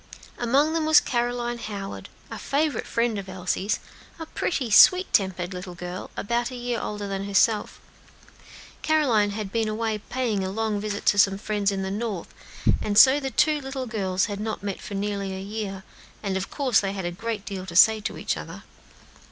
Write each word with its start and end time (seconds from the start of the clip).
Among 0.39 0.73
them 0.73 0.87
was 0.87 0.99
Caroline 0.99 1.59
Howard, 1.59 2.09
a 2.31 2.39
favorite 2.39 2.87
friend 2.87 3.19
of 3.19 3.29
Elsie's; 3.29 3.79
a 4.17 4.25
pretty, 4.25 4.71
sweet 4.71 5.13
tempered 5.13 5.53
little 5.53 5.75
girl, 5.75 6.09
about 6.17 6.49
a 6.49 6.55
year 6.55 6.81
older 6.81 7.07
than 7.07 7.25
herself. 7.25 7.79
Caroline 8.81 9.29
had 9.29 9.51
been 9.51 9.67
away 9.67 9.99
paying 9.99 10.43
a 10.43 10.49
long 10.49 10.79
visit 10.79 11.05
to 11.05 11.19
some 11.19 11.37
friends 11.37 11.71
in 11.71 11.83
the 11.83 11.91
North, 11.91 12.33
and 12.81 12.97
so 12.97 13.19
the 13.19 13.29
two 13.29 13.61
little 13.61 13.85
girls 13.85 14.25
had 14.25 14.39
not 14.39 14.63
met 14.63 14.81
for 14.81 14.95
nearly 14.95 15.35
a 15.35 15.39
year, 15.39 15.83
and 16.23 16.35
of 16.35 16.49
course 16.49 16.79
they 16.79 16.93
had 16.93 17.05
a 17.05 17.11
great 17.11 17.45
deal 17.45 17.67
to 17.67 17.75
say 17.75 17.99
to 18.01 18.17
each 18.17 18.35
other. 18.37 18.63